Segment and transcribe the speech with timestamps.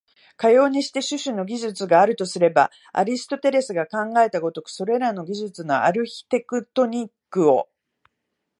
[0.35, 7.69] かようにして種々の技術があるとすれば、アリストテレスが考えた如く、それらの技術のアルヒテクトニックを、